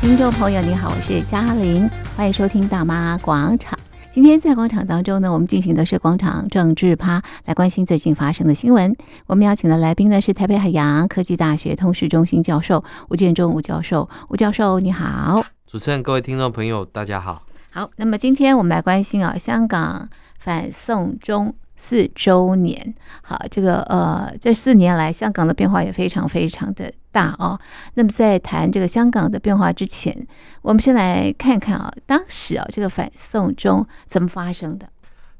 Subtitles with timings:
[0.00, 3.76] 听众朋友，你好，我是嘉玲，欢迎收听《大妈广场》。
[4.12, 8.94] 今天在广场当中呢，我们进行的是广场政治趴，来关心最近发生的新闻。
[9.26, 14.08] 我们邀请的来宾呢是台北海洋科技大学通识中心教授吴建中吴教授。
[14.28, 15.42] 吴教授，你好。
[15.66, 17.42] 主持人，各位听众朋友，大家好。
[17.72, 20.08] 好，那么今天我们来关心啊，香港
[20.38, 21.54] 反送中。
[21.76, 27.58] 四周年，好，这个呃，这四年来香港的变化也非常非常的大哦。
[27.94, 30.26] 那么在谈这个香港的变化之前，
[30.62, 34.88] 我们先来看看啊，当时啊这个反送中怎么发生的？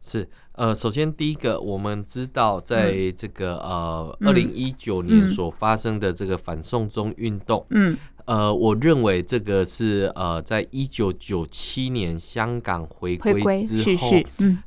[0.03, 7.97] 是呃，首先第一个，我们知道在这个呃二零一九年所发生的这个反送中运动，嗯。
[8.27, 14.13] 嗯呃，我认为这个是呃，在一九九七年香港回归之后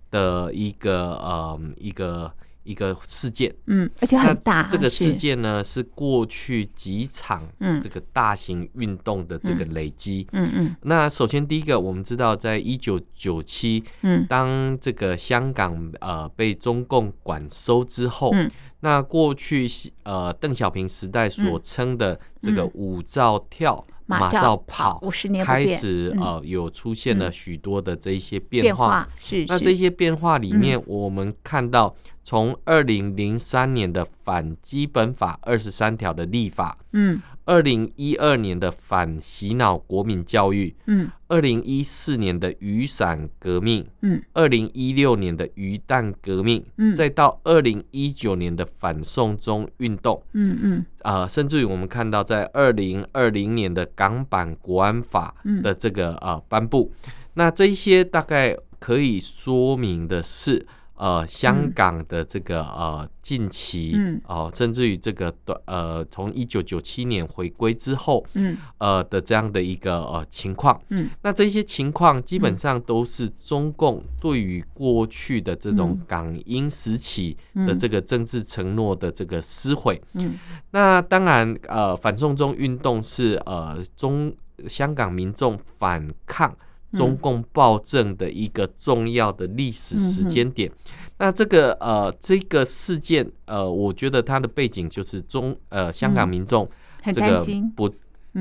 [0.10, 2.32] 的一个呃一个
[2.64, 4.68] 一个事件，嗯，而且很大。
[4.70, 7.48] 这个事件呢是过去几场
[7.82, 10.76] 这个大型运动的这个累积，嗯嗯。
[10.84, 18.50] 那首先第一个，我们知道，在一九九七，嗯，当这个香港呃被中共管收之后，嗯。
[18.82, 19.68] 那过去
[20.04, 25.00] 呃邓小平时代所称的这个舞照跳、马照跑，
[25.46, 29.08] 开始呃有出现了许多的这一些变化。
[29.20, 37.22] 是，那这些变化里面，我们看到从二零零三年的反基本法二十三条的立法，嗯。
[37.50, 56.94] 二零一二年的反洗脑国民教育，嗯，二零一四年的雨伞革命，嗯，二零一六年的鱼蛋革命，嗯，再到二零一九年的反送中运动，嗯嗯，啊、呃，甚至于我们看到在二零二零年的港版国安法的这个啊颁布，
[57.34, 60.68] 那这一些大概可以说明的是。
[61.00, 63.96] 呃，香港的这个呃近期
[64.26, 80.34] 哦，甚至于这个短呃，从一九九七年回归之后，嗯，呃的这样的一个呃情况，嗯，那这些情况基本上都是中共对于过去的这种港英时期的这个政治承诺的这个撕毁，嗯，
[80.72, 84.36] 那当然呃，反送中运动是呃中
[84.68, 86.54] 香港民众反抗。
[86.94, 90.72] 中共暴政的一个重要的历史时间点，
[91.18, 96.70] 那这个呃这个事件呃，我觉得它的背景就是中呃香港民众
[97.14, 97.46] 这个
[97.76, 97.90] 不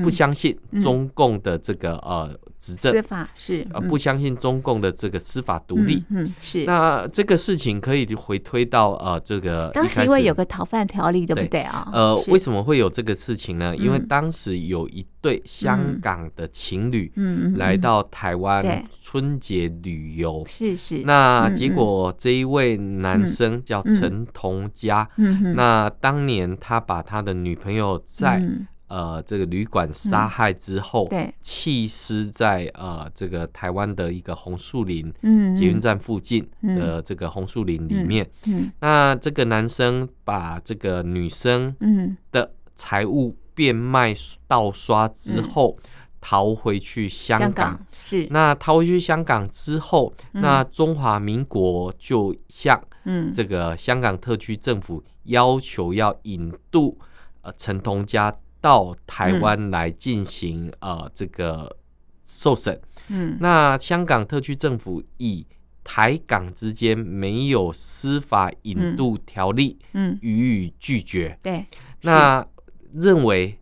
[0.01, 2.39] 不相信中共的这个呃。
[2.59, 6.65] 执政司法是，呃，不相信中共的这个司法独立，嗯，嗯，是。
[6.65, 11.89] 那这个事情可以回推到呃，这个当时因为有个逃犯条例，对不对啊？
[11.93, 13.75] 呃，为什么会有这个事情呢？
[13.77, 21.03] 因为当时有一对香港的情侣，嗯，来到台湾春节旅游，是是。
[21.05, 28.43] 那结果这一位男生叫陈同佳，嗯，那当年他把他的女朋友在。
[28.89, 42.17] 呃，这个旅馆杀害之后，对，弃尸在呃这个台湾的一个红树林，嗯，捷运站附近的这个红树林里面，嗯，那这个男生把这个女生嗯。
[42.31, 44.13] 的财物变卖
[44.47, 45.77] 盗刷之后，
[46.19, 53.31] 逃回去香港，是，那逃回去香港之后，那中华民国就向嗯。
[53.31, 56.97] 这个香港特区政府要求要引渡
[57.41, 58.33] 呃陈同佳。
[58.61, 61.77] 到台湾来进行、嗯、呃这个
[62.25, 65.45] 受审，嗯，那香港特区政府以
[65.83, 71.65] 台港之间没有司法引渡条例，嗯，予以拒绝，对，
[72.01, 72.45] 那
[72.93, 73.57] 认为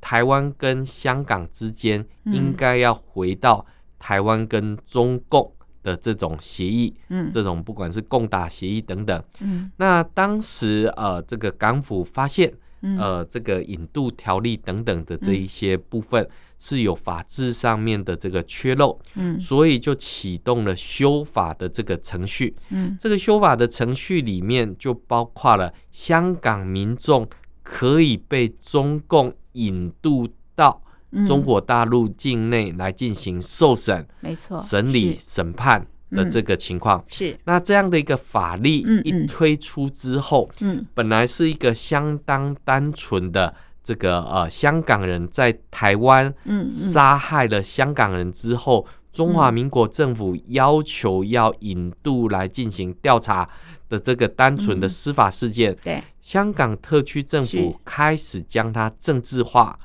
[0.00, 3.64] 台湾跟香港之间应该要回到
[3.98, 5.50] 台湾跟中共
[5.82, 12.52] 的这种协议，嗯，这种不管是共打协议等等，嗯，那当时呃这个港府发现。
[12.98, 16.28] 呃，这个引渡条例等等的这一些部分
[16.58, 27.26] 是有法制上面的这个缺漏，嗯，所以就启动了修法的这个程序，嗯，这个修法的程序里面就包括了香港民众
[27.62, 30.82] 可以被中共引渡到
[31.26, 35.86] 中国大陆境内来进行受审，没错，审理审判。
[36.14, 53.48] 的这个情况、嗯、是，那这样的一个法律一推出之后，嗯，嗯本来是一个相当单纯的这个呃香港人在台湾嗯杀害了香港人之后，嗯、中华民国政府要求要引渡来进行调查
[53.88, 59.78] 的这个单纯的司法事件，嗯、对，香港特区政府开始将它政治化。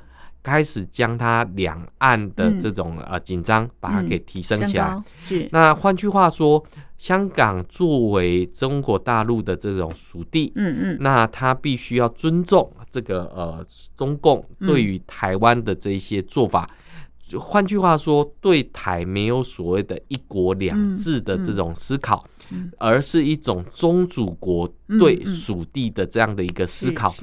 [0.43, 5.01] 开始将它两岸的这种呃紧张，把它给提升起来。
[5.27, 5.47] 是。
[5.51, 6.63] 那换句话说，
[6.97, 13.65] 香港作为中国大陆的这种属地，嗯嗯，那它必须要尊重这个呃
[13.95, 16.69] 中共对于台湾的这一些做法。
[17.37, 22.25] 换句话说，对台没有所谓的一国两制的这种思考，
[22.77, 24.67] 而是一种宗主国
[24.99, 27.13] 对属地的这样的一个思考。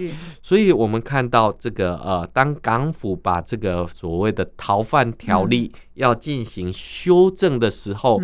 [0.42, 8.20] 所以，我们看到这个呃，当港府把这个所谓的逃犯条例要进行修正的时候，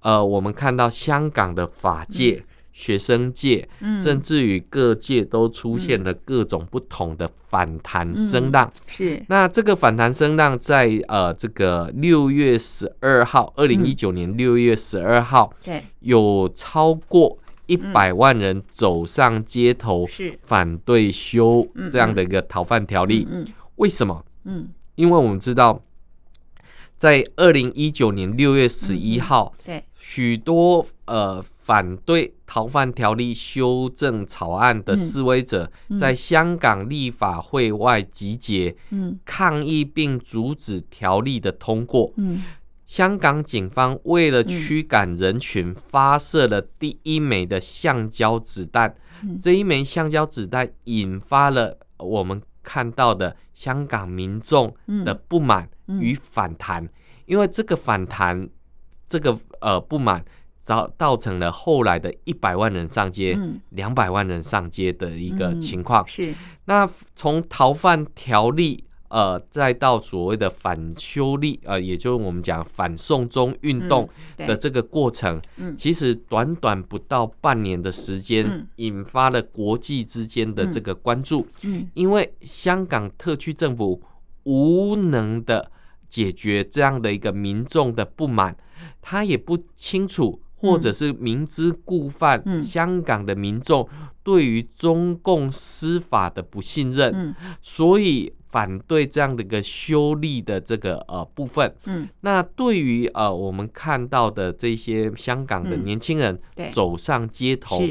[0.00, 2.44] 呃，我们看到香港的法界。
[2.76, 3.66] 学生界，
[4.02, 8.70] 甚至于各界都出现了各种不同的反弹声浪。
[8.88, 20.36] 是，那这个反弹声浪在呃这个六月十二号，二零一九年六月十二号，对，有超过一百万人走上街头，是。
[20.42, 23.26] 反对修这样的一个逃犯条例。
[23.76, 24.24] 为什么？
[24.46, 25.80] 嗯，因为我们知道，
[26.96, 31.40] 在二零一九年六月十一号，对，许多呃。
[31.64, 38.76] 反对逃犯条例修正草案的示威者，在香港立法会外集结，
[39.24, 42.12] 抗议并阻止条例的通过。
[42.84, 48.94] 香港警方为了驱赶人群，发射了第一枚的橡胶子弹。
[49.40, 56.86] 这一枚橡胶子弹引发了我们看到的香港民众的不满与反弹，
[57.24, 58.50] 因为这个反弹，
[59.08, 60.22] 这个呃不满。
[60.64, 63.38] 造造成了后来的一百万人上街，
[63.68, 66.04] 两百万人上街的一个情况。
[66.08, 66.34] 是，
[66.64, 74.08] 那从逃犯条例，呃，再到所谓的反修例，呃，也就是我们讲反送中运动
[74.38, 75.38] 的这个过程，
[75.76, 81.46] 其实短短不到半年的时间，引发了国际之间的这个关注。
[81.62, 84.00] 嗯因为香港特区政府
[84.44, 85.70] 无能的
[86.08, 88.56] 解决这样的一个民众的不满，
[89.02, 90.40] 他也不清楚。
[90.64, 93.86] 或者是明知故犯，香港的民众
[94.22, 101.72] 对于中共司法的不信任，所以反对这样的一个修例的这个呃部分。
[102.22, 106.40] 那对于呃我们看到的这些香港的年轻人
[106.70, 107.82] 走上街头，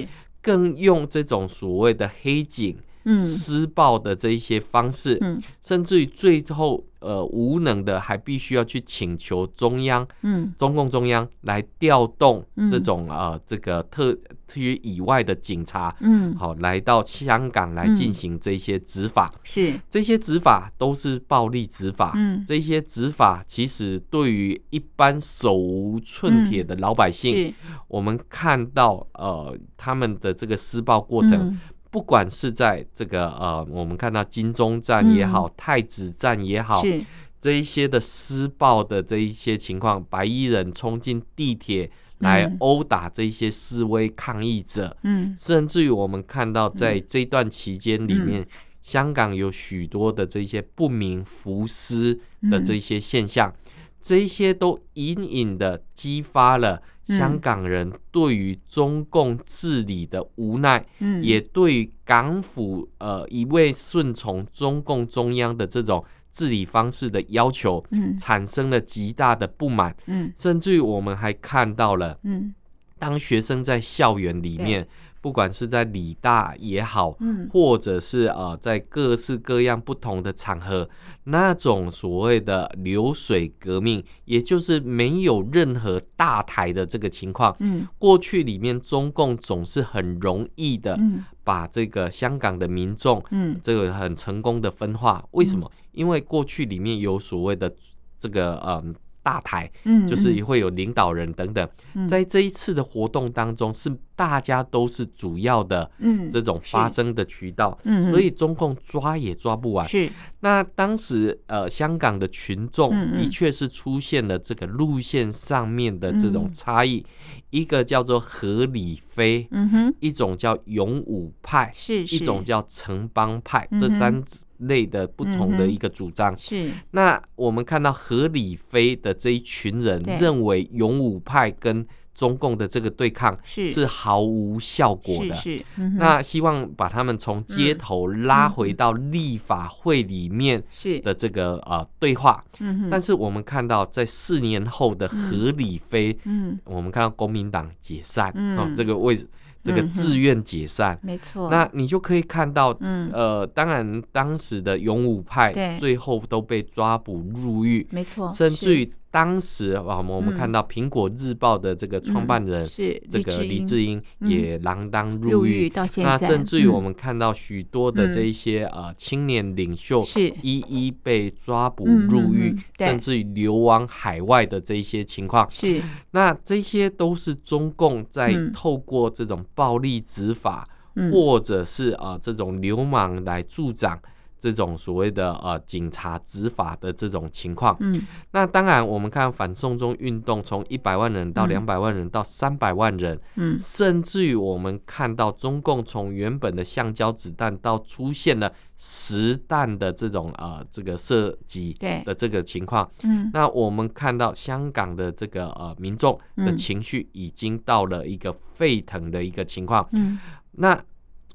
[0.41, 2.75] 更用这种所谓的黑警。
[3.19, 14.17] 施暴的这一些方式，嗯、甚至于最后呃无能的，还必须要去请求中央，嗯、中共中央来调动这种、嗯、呃这个特
[14.47, 27.53] 区以外的警察，嗯，好来到香港来进行这些执法，是、嗯、这些执法都是暴力执法，嗯，这些执法其实对于一般手无寸铁的老百姓，嗯、
[27.87, 31.59] 我们看到呃他们的这个施暴过程。
[31.93, 36.99] 嗯不管是在这个呃，我们看到金钟站也好，嗯、太子站也好，是。
[37.39, 48.47] 这一些的施暴的这一些情况，白衣人冲进地铁来殴打这一些示威抗议者，嗯，甚至于我们看到在这段期间里面，嗯、
[48.81, 52.19] 香港有许多的这些不明浮尸
[52.49, 56.81] 的这些现象，嗯、这一些都隐隐的激发了。
[57.05, 72.53] 香港人对于中共治理的无奈，嗯，也对于港府呃一味顺从中共中央的这种治理方式的要求，嗯，产生了极大的不满，嗯，甚至于我们还看到了，嗯，
[72.97, 74.87] 当学生在校园里面。
[75.23, 77.17] 不管是在理大也好，
[77.49, 80.89] 或者是呃在各式各样不同的场合，
[81.23, 87.55] 那种所谓的流水革命，也就是没有任何大台的这个情况。
[87.59, 90.99] 嗯过去里面中共总是很容易的
[91.41, 95.25] 把这个香港的民众，嗯这个很成功的分化。
[95.31, 95.71] 为什么？
[95.93, 97.73] 因为过去里面有所谓的
[98.19, 98.83] 这个呃。
[99.25, 101.65] 大台，嗯，就是会有领导人等等，
[102.09, 109.87] 在这一次的活动当中，是大家都是主要的，嗯，这种发生的渠道，嗯，所以中共抓也抓不完。
[109.87, 110.09] 是，
[110.41, 117.05] 那当时呃，香港的群众的确是出现了这个路线上面的这种差异，
[117.49, 124.23] 一个叫做合理非，嗯哼，一种叫勇武派，是，一种叫城邦派，这三。
[124.59, 133.83] 类的不同的一个主张、嗯、是，那我们看到合理非的这一群人认为勇武派跟中共的这个对抗是。
[133.93, 135.65] 毫无效果的，是，是。
[135.77, 140.63] 嗯、那希望把他们从街头拉回到立法会里面
[141.03, 149.15] 的这个呃对话，嗯、但是我们看到在四年后的合理非，嗯，我们看到公民党解散，啊、哦，这个为
[149.63, 151.49] 这个自愿解散，没错。
[151.49, 152.77] 那你就可以看到，
[153.13, 158.29] 呃，当然当时的勇武派最后都被抓捕入狱，没错。
[158.29, 165.69] 甚至于当时啊，我们看到《苹果日报》的这个创办人是这个李志英也锒铛入狱。
[165.69, 166.11] 到现在。
[166.11, 170.33] 那甚至于我们看到许多的这一些呃青年领袖是。
[170.41, 175.49] 一一被抓捕入狱，甚至于流亡海外的这一些情况。
[175.49, 175.81] 是。
[176.11, 179.41] 那这些都是中共在透过这种。
[179.53, 180.67] 暴力执法，
[181.11, 183.99] 或者是啊这种流氓来助长
[184.43, 187.77] 这种所谓的呃警察执法的这种情况。
[187.79, 201.73] 嗯，那当然我们看反送中运动从一百万人到两百万人到三百万人，嗯，甚至于我们看到中共从原本的橡胶子弹到出现了实弹的这种呃这个射击
[202.03, 202.91] 的这个情况。
[203.05, 209.87] 嗯，那我们看到香港的这个呃民众的情绪已经到了一个沸腾的一个情况。
[209.93, 210.19] 嗯，
[210.51, 210.77] 那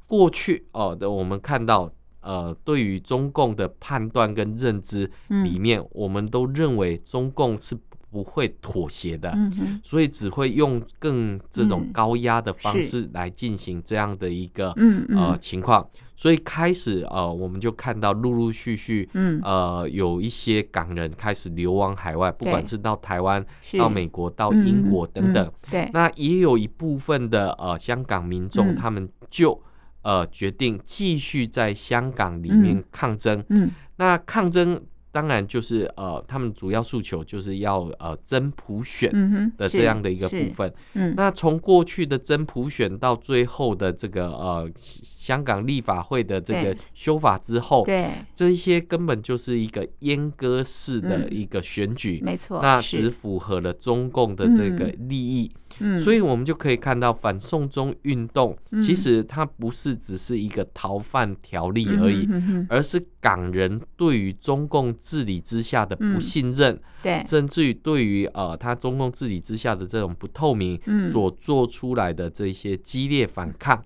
[0.07, 1.91] 过去哦的我们看到。
[2.21, 7.77] 呃，对于中共的判断跟认知里面，嗯、我们都认为中共是
[8.11, 15.87] 不会妥协的，嗯、所以只会用更这种高压的方式来进行这样的一个、嗯、呃情况。
[16.17, 23.45] 所以开始呃，我们就看到陆陆续续，嗯、呃，有一些港人开始流亡海外，不管是到台湾、
[23.79, 25.53] 到美国、到英国等等。
[25.71, 29.63] 对，那也有一部分的呃香港民众，嗯、他们就。
[30.03, 33.39] 呃，决定继续在香港里面抗争。
[33.49, 39.11] 嗯，嗯，那抗争当然就是呃，他们主要诉求就是要呃真普选
[39.57, 40.73] 的这样的一个部分。
[40.95, 52.21] 嗯，那从过去的真普选到最后的这个呃香港立法会的这个修法之后，对，这一些根本就是一个阉割式的一个选举。
[52.23, 55.51] 没错，那只符合了中共的这个利益。
[55.81, 62.29] 嗯，所以我们就可以看到反送中运动，其实它不是只是一个逃犯条例而已，
[62.69, 70.81] 而是港人对于中共治理之下的不信任，对，甚至于对于呃他中共治理之下的这种不透明，
[71.11, 73.83] 所做出来的这些激烈反抗。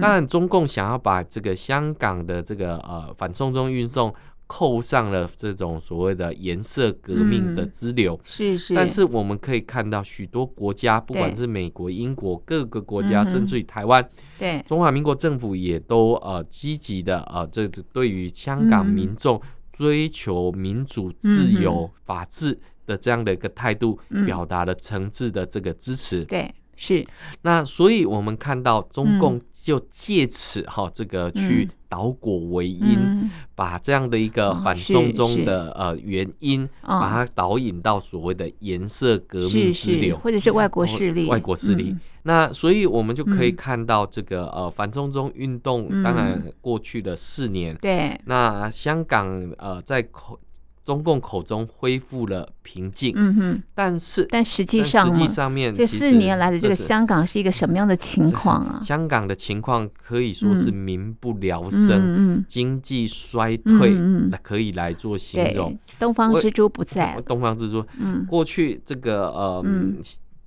[0.00, 4.14] 当然中共想要把这个香港的这个呃反送中运动。
[4.46, 8.74] 扣上了这种所谓的颜色革命的支流，是是。
[8.74, 14.06] 但是我们可以看到，许多国家，不管是美国、英国各个国家，甚至于台湾，
[14.38, 14.62] 对。
[14.66, 19.40] 中华民国政府也都呃积极的呃，这对于香港民众
[19.72, 26.24] 追求民主、自由、法治的这样的一个态度，表达了诚挚的这个支持。
[26.24, 26.52] 对。
[26.76, 27.06] 是，
[27.42, 41.90] 那所以我们看到中共就借此哈这个去倒果为因，嗯、把这样的一个反送中的呃原因，把它导引到所谓的颜色革命之流，或者是外国势力，外国势力。
[41.92, 50.36] 嗯、那所以我们就可以看到这个呃反送中运动，当然过去的四年，对，那香港呃在口。
[50.84, 58.80] 中共口中恢复了平静，嗯哼，但是但实际上，实际上面这四年来的这个香港是一个什么样的情况啊？
[58.84, 63.96] 香港的情况可以说是民不聊生，嗯嗯、经济衰退，
[64.42, 65.76] 可以来做形容。
[65.98, 69.64] 东方之珠不在，东方之珠，嗯，过去这个呃。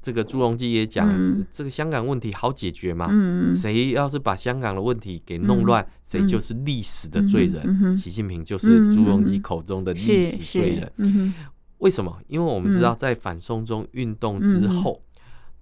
[0.08, 1.06] 嗯这个朱镕基也讲，
[1.52, 3.12] 这个香港问题好解决吗？
[3.52, 7.98] 谁要是把香港的问题给弄乱，谁就是历史的罪人。
[7.98, 11.34] 习近平就是朱镕基口中的历史罪人。
[11.80, 12.18] 为什么？
[12.30, 15.02] 因为我们知道，在反送中运动之后，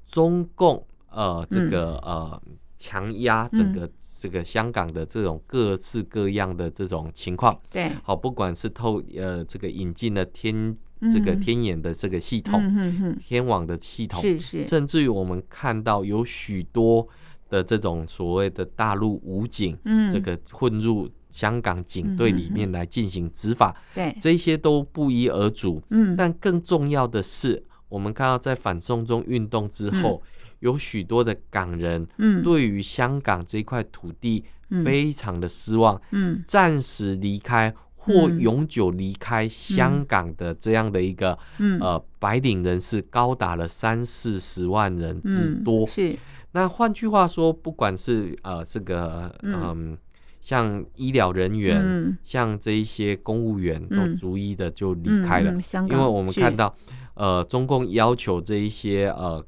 [0.05, 2.39] 中共呃这个呃
[2.77, 3.89] 强压整个
[4.21, 7.59] 这个香港的这种各式各样的这种情况。
[7.71, 10.77] 对，好，不管是透呃这个引进了天。
[11.12, 14.63] 这个天眼的这个系统，天网的系统，是是。
[14.63, 17.07] 甚至于我们看到有许多
[17.50, 25.81] 的这种所谓的大陆武警，嗯、这个混入香港警队里面来进行执法，对、这些都不一而足。
[25.89, 34.43] 嗯，但更重要的是，我们看到在反送中运动之后，嗯、有许多的港人，嗯，对于香港这块土地
[34.83, 37.74] 非常的失望，嗯，暂时离开。
[38.05, 45.85] 或永久离开香港的这样的一个、嗯、呃白领人士高达了三四十万人之多。
[45.85, 46.17] 嗯、是，
[46.51, 49.97] 那换句话说，不管是呃这个嗯、呃，
[50.39, 55.51] 像医疗人员，嗯、像这一些公务员，都逐一的就离开了。
[55.51, 56.74] 嗯嗯嗯、因为我们看到，
[57.15, 59.43] 呃，中共要求这一些呃。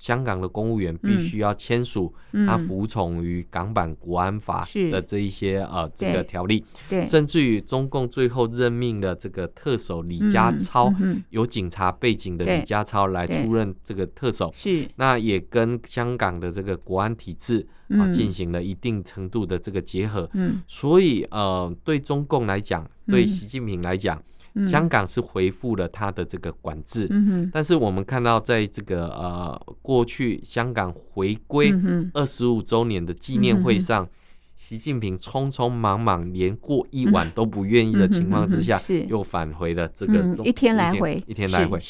[0.00, 2.12] 香港的公务员必须要签署，
[2.46, 6.64] 他服从于港版国安法的这一些呃这个条例，
[7.06, 10.90] 甚至于中共最后任命的这个特首李家超，
[11.28, 14.88] 有警察背景的李家超来出任这个特首，是。
[14.96, 20.28] 那也跟香港的这个国安体制啊进行了一定程度的这个结合，
[20.66, 24.20] 所以呃对中共来讲，对习近平来讲。
[24.66, 31.72] 香港是恢复了他的这个管制，嗯、但是我们看到，在这个呃过去香港回归
[32.14, 34.08] 二十五周年的纪念会上，嗯、
[34.56, 41.80] 习近平匆匆忙忙，连过一晚都不愿意的情况之下，又返回了这个、嗯、一天来回，一天来回。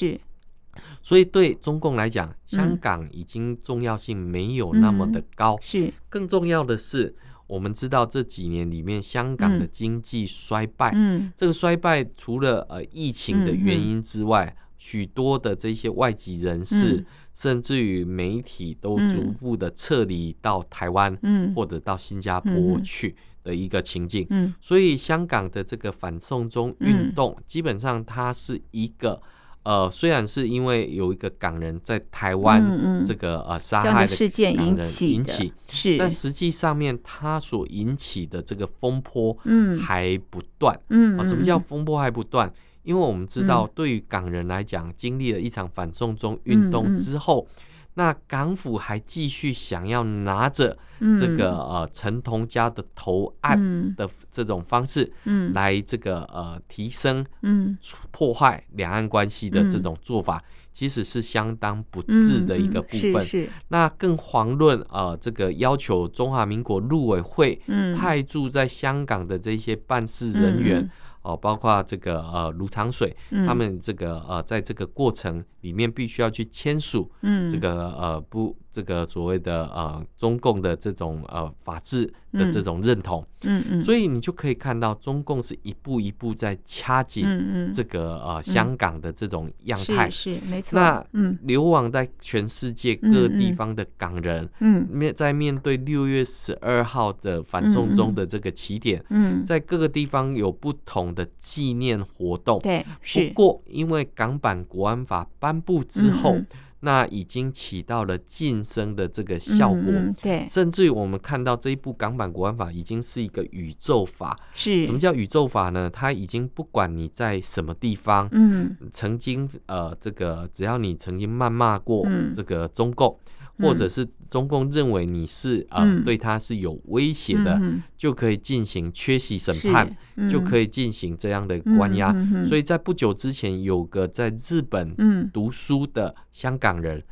[1.03, 5.93] 所以对中共来讲，香港已经重要性没有那么的高，嗯、是。
[6.09, 7.15] 更重要的是。
[7.51, 17.05] 我们知道这几年里面，香港的经济衰败，嗯，这个衰败除了呃疫情的原因之外，许多的这些外籍人士，
[17.35, 29.21] 甚至于媒体都逐步的撤离到台湾，嗯，或者到新加坡去的一个情境，嗯，所以香港的这个反送中运动，基本上它是一个。
[29.63, 42.53] 呃，虽然是因为有一个港人在台湾这个呃杀害的事件引起引起，是，但实际上面它所引起的这个风波，嗯，还不断，嗯，什么叫风波还不断？
[42.83, 47.47] 因为我们知道，对于港人来讲，经历了一场反送中运动之后。
[47.95, 50.77] 那港府还继续想要拿着
[51.19, 55.13] 这个呃陈同佳的投案的这种方式，
[55.53, 57.77] 来这个呃提升嗯。
[58.11, 60.43] 破坏两岸关系的这种做法，
[60.73, 63.25] 其实是相当不智的一个部分。
[63.25, 67.61] 是那更遑论呃这个要求中华民国陆委会
[67.97, 70.91] 派驻在香港的这些办事人员。
[71.23, 77.11] 哦，包括这个呃卢长水，他们这个呃在这个过程里面必须要去签署，
[77.51, 78.57] 这个呃不。
[78.73, 87.25] 这个所谓的呃中共的这种呃法治的这种认同，嗯嗯，所以你就可以看到中共是一步一步在掐紧
[87.73, 90.79] 这个呃香港的这种样态，是没错。
[90.79, 103.27] 那嗯，流亡在全世界各地方的港人，嗯，面在面对六月十二号的反送中的这个起点，嗯，在各个地方有不同的纪念活动，对，是。
[103.29, 106.37] 不过因为港版国安法颁布之后。
[106.81, 114.39] 那已经起到了晋升的这个效果，嗯、对，甚至于我们看到这一部港版国安法已经是一个宇宙法。
[114.53, 115.91] 是，什么叫宇宙法呢？
[115.91, 123.17] 它已经不管你在什么地方，嗯，曾经呃，这个只要你曾经谩骂过这个中共。
[123.25, 123.27] 嗯
[123.61, 127.61] 或者是中共认为你是呃对他是有威胁的，
[127.97, 129.97] 就可以进行缺席审判，
[130.31, 132.15] 就可以进行这样的关押。
[132.45, 134.95] 所以在不久之前，有个在日本
[135.33, 137.03] 读书的香港人，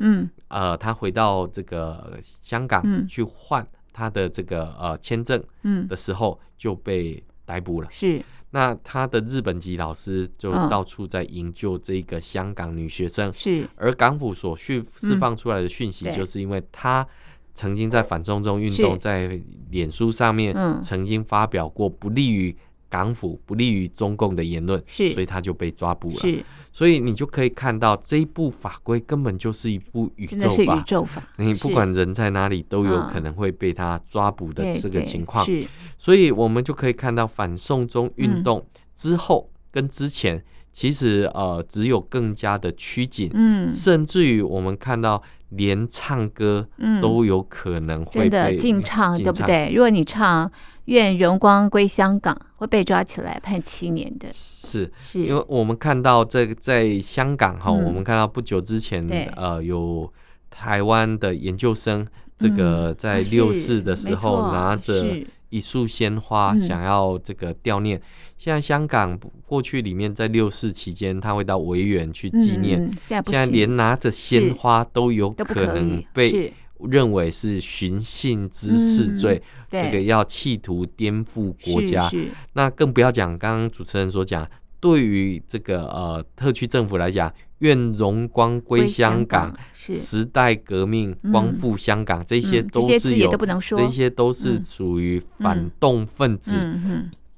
[0.48, 5.42] 呃，他回到这个香港去换他的这个呃签证
[5.88, 7.88] 的时候，就被逮捕了。
[7.90, 8.22] 是。
[8.50, 13.68] 那他的日本籍老师就到处在营救这个香港女学生，是。
[13.76, 17.06] 而港府所释释放出来的讯息，就是因为他
[17.54, 22.56] 曾经在反送中运动在脸书上面曾经发表过不利于。
[22.90, 26.16] 港府不利于中共的言论，是，所以他就被抓捕了。
[26.20, 30.76] 是，所以你就可以看到这一部法规根本就是一部宇宙法。
[30.76, 35.44] 宇宙法，你不管人在哪里都有可能会被他抓捕的这个情况。
[35.44, 35.66] 是，
[35.98, 43.30] 所以我们就可以看到反送中运动之后跟之前，其实呃只有更加的趋紧。
[43.34, 46.68] 嗯，甚至于我们看到连唱歌
[47.00, 49.72] 都有可能会被禁唱，对不对？
[49.72, 50.50] 如果你唱。
[50.88, 54.26] 愿荣光归香港，会被抓起来判七年的。
[54.30, 59.06] 是，是因为我们看到这个在香港哈，我们看到不久之前
[59.36, 60.10] 呃有
[60.48, 62.06] 台湾的研究生，
[62.38, 65.14] 这个在六四的时候拿着
[65.50, 68.00] 一束鲜花想要这个悼念。
[68.36, 76.52] 现在香港过去里面在六四期间，他会到维园去纪念，现在连拿着鲜花都有可能被。
[76.88, 82.08] 认为是寻衅滋事罪，嗯、这个要企图颠覆国家，
[82.52, 84.48] 那更不要讲刚刚主持人所讲，
[84.80, 93.30] 对于这个呃特区政府来讲，愿荣光归香港，是时代革命光复香港，这些都是有，
[93.76, 96.60] 这些都是属于反动分子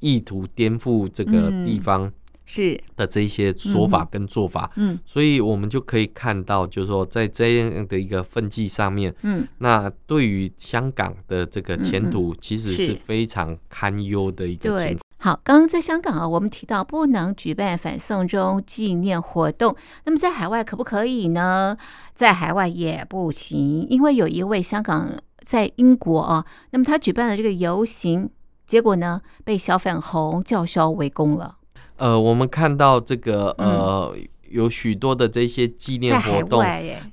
[0.01, 2.13] 意图颠覆这个地方。
[2.53, 15.10] 是的，这一些说法跟做法，嗯，所以我们就可以看到，就是说，在这样的一个分际上面，嗯，那对于香港的这个前途，其实是非常堪忧的一个情况。
[15.23, 21.77] 好，刚刚在香港啊，我们提到不能举办反送中纪念活动，那么在海外可不可以呢？
[22.15, 25.11] 在海外也不行，因为有一位香港
[25.43, 28.31] 在英国啊，那么他举办了这个游行，
[28.67, 31.57] 结果呢被小粉红叫嚣围攻了。
[31.97, 34.13] 呃，我们看到这个呃。
[34.17, 36.61] 嗯有许多的这些纪念活动，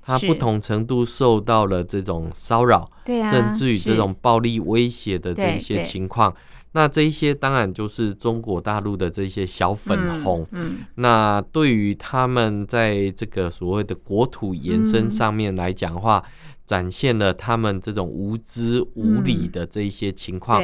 [0.01, 6.33] 它不同程度受到了这种骚扰，啊甚至于这种暴力威胁的这些情况。
[6.73, 10.45] 那这一些当然就是中国大陆的这些小粉红。
[10.51, 16.23] 嗯，那对于他们在这个所谓的国土延伸上面来讲的话，
[16.65, 20.61] 展现了他们这种无知无理的这一些情况。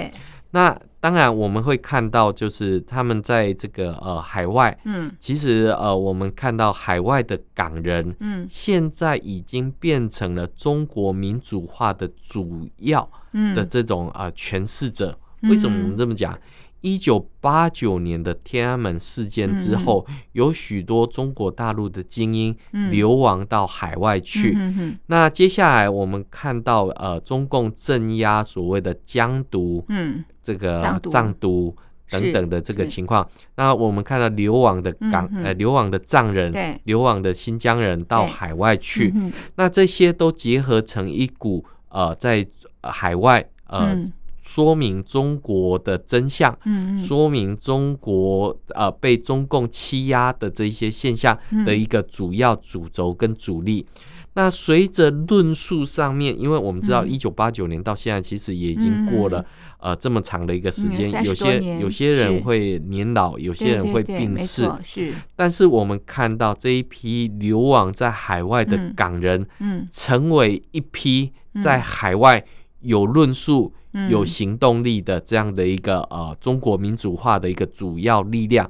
[0.52, 13.10] 那当然，我们会看到，就是他们在这个呃海外，嗯，其实呃我们看到海外的港人，嗯，现在已经变成了中国民主化的主要
[13.56, 15.18] 的这种呃诠释者。
[15.44, 16.38] 为什么我们这么讲？
[16.82, 22.54] 一九八九年的天安门事件之后，嗯、有许多中国大陆的精英
[22.90, 24.54] 流亡到海外去。
[24.58, 31.74] 嗯嗯、那接下来我们看到，呃，中共镇压所谓的疆独，嗯，这个藏独
[32.10, 33.26] 等等的这个情况。
[33.56, 36.78] 那我们看到流亡的港，嗯、呃，流亡的藏人，对。
[36.84, 39.10] 流亡的新疆人到海外去。
[39.16, 42.46] 嗯、那这些都结合成一股，呃，在
[42.82, 44.04] 海外，呃。
[44.44, 53.86] 嗯说明中国的真相，嗯，说明中国呃被中共欺压的这一些现象的一个主要主轴跟主力。
[54.36, 59.46] 那随着论述上面，因为我们知道一九八九年到现在其实也已经过了
[59.80, 65.14] 呃这么长的一个时间，有些有些人会年老，有些人会病逝，是。
[65.36, 72.44] 但是我们看到这一批流亡在海外的港人，嗯，成为一批在海外
[72.84, 73.74] 有论述。
[74.10, 78.68] 有行动力的这样的一个呃中国民主化的一个主要力量，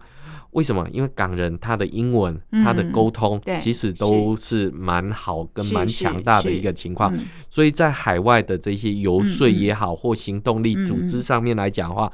[0.52, 0.86] 为什么？
[0.92, 7.16] 因为港人他的英文、他的沟通其实都是蛮好跟蛮强大的一个情况，
[7.50, 12.12] 所以在海外的这些游说也好或行动力组织上面来讲的话，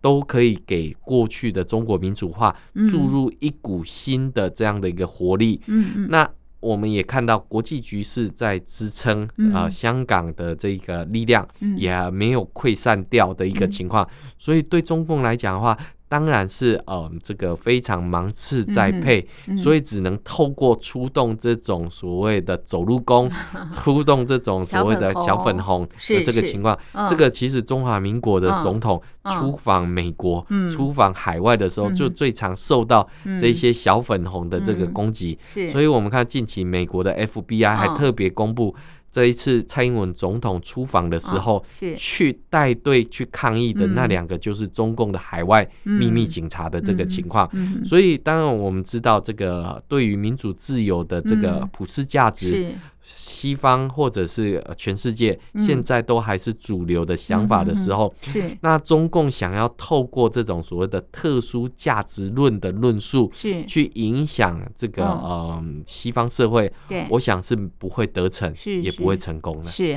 [0.00, 2.56] 都可以给过去的中国民主化
[2.88, 5.60] 注入一股新的这样的一个活力。
[5.66, 6.26] 嗯那。
[6.60, 9.54] 我们也看到国际局势在支撑啊、嗯。
[9.54, 15.76] 呃，香港的这个力量也没有溃散掉的一个情况，所以对中共来讲的话。
[16.08, 23.28] 当然是，呃，这个非常芒刺在配，所以只能透过出动这种所谓的走路工，
[23.82, 26.78] 出动这种所谓的小粉红的这个情况。
[26.92, 33.08] 嗯、这个其实中华民国的总统出访美国、嗯、出访海外的时候，就最常受到
[33.40, 35.36] 这些小粉红的这个攻击。
[35.70, 38.74] 所以我们看近期美国的 FBI 还特别公布。
[39.16, 41.64] 这一次蔡英文总统出访的时候，
[41.96, 47.50] 去带队去抗议的那两个就是中共的海外秘密警察的这个情况。
[47.82, 52.74] 所以当然我们知道，这个对于民主自由的这个普世价值。
[53.08, 58.50] 西方或者是全世界现在都还是主流的想法的时候，是。
[58.62, 63.64] 那中共想要透过这种所谓的特殊价值论的论述，是。
[63.64, 69.70] 去影响这个呃西方社会，对，我想是不会得逞，是也不会成功的。
[69.70, 69.96] 是。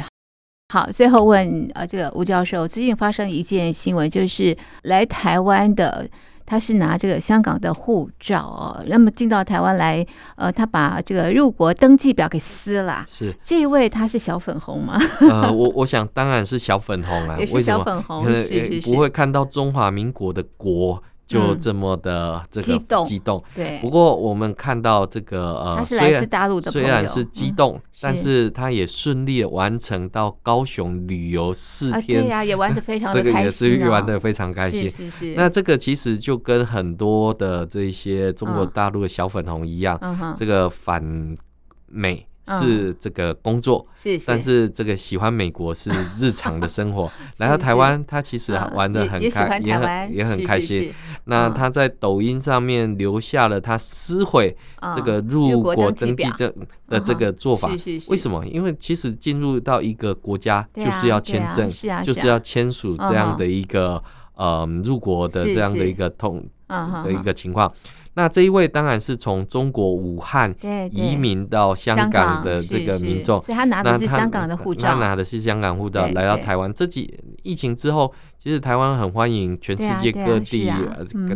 [0.72, 6.08] 好，最后问呃，这个吴教授，最近发生一件新闻，就是来台湾的。
[6.50, 10.04] 他是拿这个香港的护照哦，那么进到台湾来，
[10.36, 13.06] 呃，他把这个入国登记表给撕了。
[13.08, 15.00] 是这一位他是小粉红吗？
[15.22, 21.02] 呃，我我想当然是小粉红啊， 也是小粉红，是是是，不会看到中华民国的国。
[21.30, 23.44] 就这么的这个激动，激动。
[23.54, 23.78] 对。
[23.80, 26.28] 不过我们看到这个呃，虽然
[26.60, 32.24] 虽然是激动，但是他也顺利的完成到高雄旅游四天。
[32.24, 33.24] 对呀，也玩的 非常开心。
[33.24, 34.90] 这个也是玩的非常开心。
[34.90, 35.36] 是是。
[35.36, 40.00] 那这个其实就跟很多的这些中国大陆的小粉红一样，
[40.36, 41.38] 这个反
[41.86, 42.26] 美。
[42.60, 47.08] 是这个工作，是，但是这个喜欢美国是日常的生活。
[47.38, 50.92] 来到台湾，他其实玩的很开，也很也很开心。
[51.30, 54.56] 那他在抖音上面留下了他撕毁
[54.96, 56.52] 这个入国登记证
[56.88, 57.70] 的这个做法。
[58.08, 58.46] 为什么？
[58.48, 61.70] 因为其实进入到一个国家就是要签证，
[62.04, 64.04] 就是要签署这样的一个
[64.36, 67.72] 呃入国的这样的一个通的一个情况。
[68.20, 70.54] 那这一位当然是从中国武汉
[70.92, 76.74] 移民到香港的这个民众，所以他拿的是香港的护照，他拿的是香港护照来到台湾。
[76.74, 80.70] 这几疫情之后，其实台湾很欢迎全世界各地、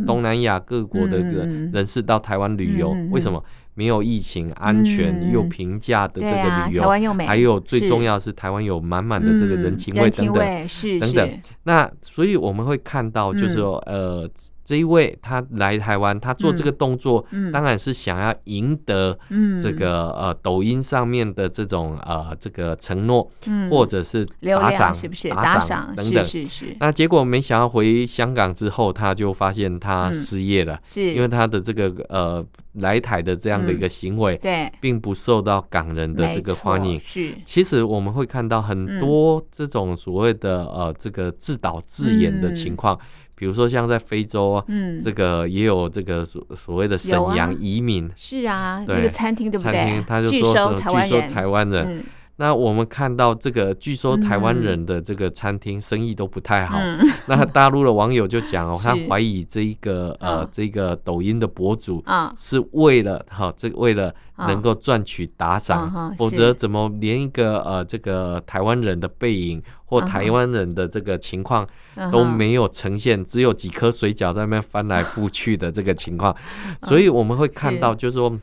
[0.05, 2.93] 东南亚各国的人士到台湾旅游。
[3.11, 3.41] 为什么？
[3.75, 6.87] 没有疫情、安全又平价的这个旅游，
[7.25, 10.67] 还有最重要是台湾有满满的这个人情味等等，
[10.99, 11.39] 等等。
[11.63, 14.29] 那所以我们会看到，就是说，呃。
[14.63, 19.17] 这一位他来台湾，他做这个动作，当然是想要赢得
[19.61, 23.29] 这个呃抖音上面的这种呃这个承诺，
[23.69, 26.23] 或者是打赏，是不是打赏等等。
[26.23, 26.75] 是是。
[26.79, 36.99] 那结果没想到回香港之后，他就发现他失业了，是因为他的这个呃来台的这样的一个行为，对，并不受到港人的这个欢迎。
[37.05, 37.33] 是。
[37.43, 42.97] 其实我们会看到很多这种所谓的呃这个自导自演的情况。
[43.35, 49.73] 比如说，像在非洲，嗯，这个也有这个所所谓的沈阳移民，是啊，那个餐厅对不对？
[49.73, 52.03] 餐厅他就说是拒收台湾人。
[52.37, 56.79] 那我们看到这个据说台湾人的这个餐厅生意都不太好。
[57.27, 71.67] 那大陆的网友就讲哦， 他怀疑这一个呃这个抖音的博主啊，是为了哈这个为了能够赚取打赏，否则怎么连一个呃这个台湾人的背影或台湾人的这个情况
[72.11, 76.35] 都没有呈现，只有几颗水饺在那边翻来覆去的这个情况，
[76.81, 78.39] 所以我们会看到就是说。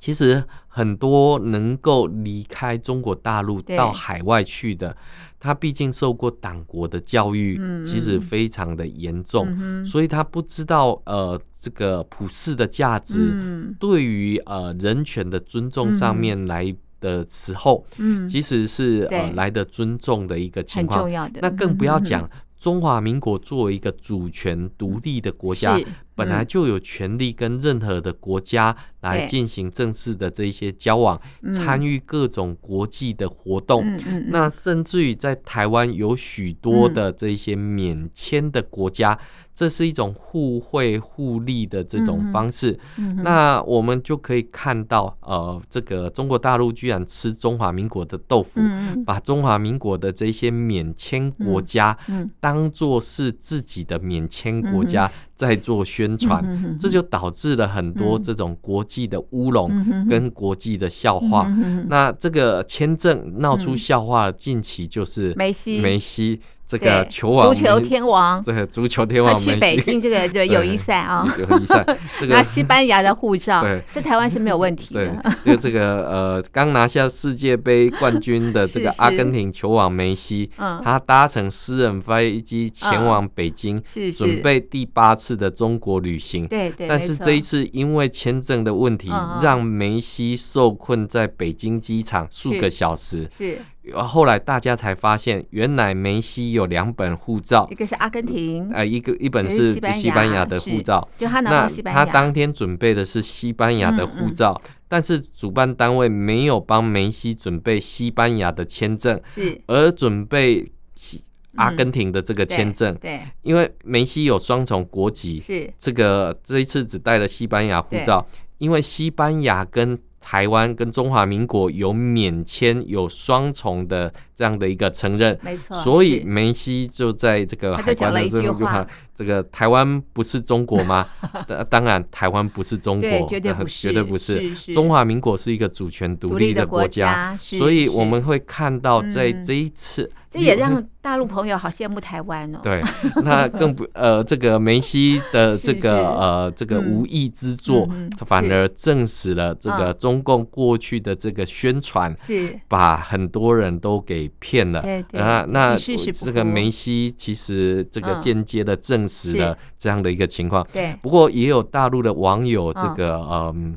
[0.00, 4.96] 其实很多能够离开中国大陆到海外去的，
[5.38, 17.84] 他毕竟受过党国的教育，其实非常的严重，所以他不知道呃这个普世的价值，对于呃人权的尊重上面来的时候，
[18.26, 21.10] 其实是呃来的尊重的一个情况，
[21.42, 22.28] 那更不要讲。
[22.60, 25.80] 中华民国作为一个主权独立的国家，
[26.20, 33.84] 本来就有权利跟任何的国家来进行正式的这一些交往，参与各种国际的活动。
[34.28, 39.18] 那甚至于在台湾有许多的这些免签的国家。
[39.52, 42.78] 这是一种互惠互利的这种方式，
[43.22, 51.94] 那我们就可以看到，呃，这个中国大陆居然吃中华民国的豆腐，嗯、把中华民国的这些免签国家
[52.38, 56.44] 当做是自己的免签国家在做宣传，
[56.78, 59.70] 这就导致了很多这种国际的乌龙
[60.06, 61.48] 跟国际的笑话。
[61.88, 66.38] 那这个签证闹出笑话，近期就是梅西，梅西。
[66.70, 71.84] 这个球王，足球天王，这个足球天王去北京这个 对友谊赛啊，友谊赛，
[72.28, 75.34] 拿西班牙的护照，对，在台湾是没有问题的。
[75.44, 83.82] 就这个呃，刚拿下世界杯冠军的 这个阿根廷球王梅西，他搭乘私人飞机前往北京，
[84.16, 86.46] 准备第八次的中国旅行。
[86.46, 89.10] 对对，但是这一次因为签证的问题，
[89.42, 93.28] 让梅西受困在北京机场数个小时。
[93.36, 93.58] 是。
[93.94, 101.08] 后来大家才发现，原来梅西有两本护照，一个是阿根廷，呃，一个一本是西班牙的护照。
[101.16, 109.58] 就他拿西班牙，那他当天准备的是西班牙的护照，嗯嗯、但是主办单位没有帮梅西准备西班牙的签证，是。
[109.66, 111.24] 而准备西
[111.56, 112.92] 阿根廷的这个签证。
[112.92, 113.20] 嗯、对，对。
[113.42, 115.72] 因为梅西有双重国籍，是。
[115.78, 118.26] 这个这一次只带了西班牙护照，
[118.58, 128.86] 因为西班牙跟台湾跟中华民国有免签，有双重的这样的一个承认，没错，所以梅西就在这个海关的时候就喊
[129.20, 131.06] ：“这个台湾不是中国吗？”
[131.68, 134.54] 当然，台湾不是中国，绝对不是，绝对不是。
[134.72, 140.10] 中华民国是一个主权独立的国家，所以我们会看到在这一次。
[140.30, 142.60] 这也让大陆朋友好羡慕台湾哦。
[142.62, 142.80] 对，
[143.24, 147.88] 那更不呃，这个梅西的 这个呃这个无意之作，
[148.24, 154.80] 反而证实了这个中共过去的这个宣传是把很多人都给骗了。
[154.82, 155.20] 对对。
[155.20, 160.66] 那那这个梅西其实这个间接的证实的这样的一个情况。
[160.72, 160.96] 对。
[161.02, 163.76] 不过也有大陆的网友这个嗯。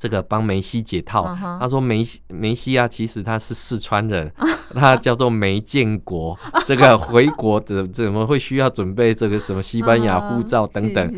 [0.00, 4.32] 这个帮梅西解套，他说梅西梅西啊，其实他是四川人，
[4.72, 6.34] 他叫做梅建国。
[6.66, 11.14] 这个回国怎怎么会需要准备这个什么西班牙护照等等？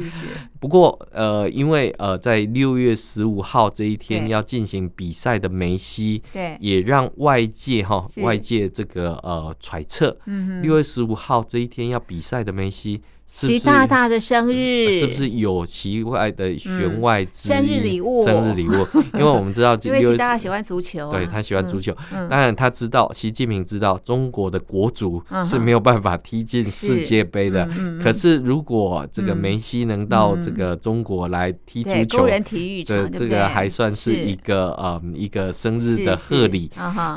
[0.58, 10.18] 不过呃，因为呃，在六月十五号这一天要进行比赛的梅西，对，也让外界哈外界这个呃揣测，
[10.60, 13.00] 六月十五号这一天要比赛的梅西。
[13.32, 17.26] 习大大的生日是不是有奇怪的弦外？
[17.32, 18.86] 生日礼物，生日礼物。
[19.14, 21.96] 因为我们知道，因为习大大喜欢足球，对他喜欢足球。
[22.28, 27.66] 当然，他知道习近平知道中国的国足是没有办法踢进世界杯的。
[28.02, 36.70] 可是，如果这个梅西能到这个中国来踢足球，工人体育场，这个还算是一个呃一个生日的贺礼。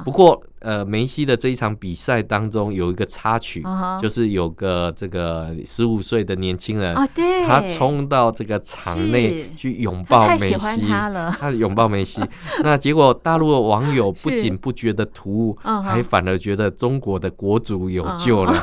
[0.06, 0.42] 不过。
[0.66, 3.64] 呃梅西的这一场比赛当中有一个插曲，
[4.02, 10.88] 就是有个这个十五岁的年轻人啊，对，他冲到这个场内去拥抱梅西，
[11.40, 12.20] 他拥抱梅西，
[12.64, 18.54] 那结果大陆的网友不仅不觉得突兀，还反而觉得中国的国足有救了。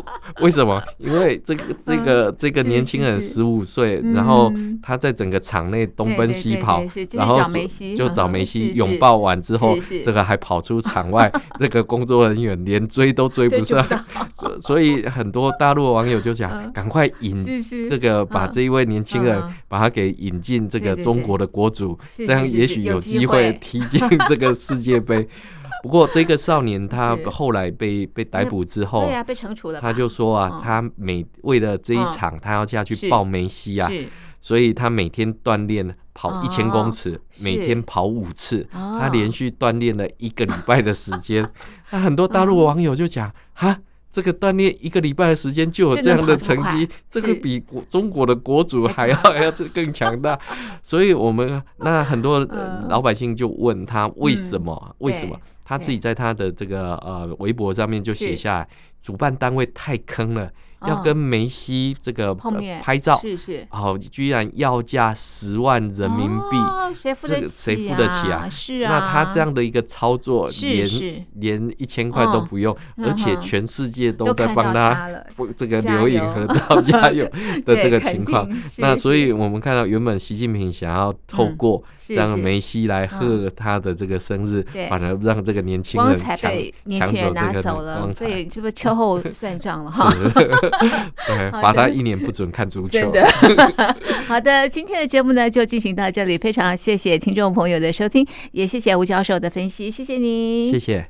[0.40, 0.82] 为什么？
[0.98, 4.52] 因为这个这个这个年轻人十五岁，然后
[4.82, 7.40] 他在整个场内东奔西跑，然后
[7.96, 13.84] 就找梅西拥抱完之后，这个还跑出场外， 这个工作人员连追都追不上，
[14.34, 17.36] 所所以很多大陆网友就想，赶快引
[17.88, 23.52] 这个把这一位年轻人把他给引进这个中国的国足，这样也许有机会。
[23.60, 25.28] 踢进这个世界杯。
[25.82, 29.80] 不过这个少年他后来被被逮捕之后，对啊，被惩处了。
[29.80, 33.90] 他就说啊，他每为了这一场，他要下去抱梅西啊，
[34.40, 41.48] 所以他每天锻炼跑一千公尺，每天跑五次，他连续锻炼了一个礼拜的时间。
[41.90, 43.78] 那 很多大陆网友就讲 哈。
[44.12, 50.38] 这个锻炼一个礼拜的时间就有这样的成绩，这，个比国中国的国足还要 还要这更强大，
[50.82, 52.46] 所以我们那很多
[52.88, 54.80] 老百姓就问他为什么？
[54.86, 55.34] 嗯、为什么？
[55.64, 58.68] 他自己在他的这个呃微博上面就写下来，
[59.02, 60.50] 主办单位太坑了。
[60.84, 62.34] 要跟梅西这个
[62.82, 66.56] 拍照，是是，哦，居然要价十万人民币，
[66.92, 67.48] 谁付得起？
[67.48, 68.48] 谁付得起啊？
[68.48, 75.08] 是啊，那他这样的一个操作，连连一千块都不用，而且全世界都在帮他
[75.56, 77.24] 这个留影合照加油
[77.64, 78.44] 的这个 情况。
[78.78, 90.10] 那所以我们看到，原本习近平想要透过让梅西来贺他的这个生日，反而让这个年轻人抢抢走这个光彩，所以这不秋后算账了哈。
[91.26, 93.12] 对，罚他一年不准看足球。
[94.26, 101.06] 好的，今天的节目呢就进行到这里，非常谢谢听众朋友的收听，也谢谢吴教授的分析，谢谢你，谢谢。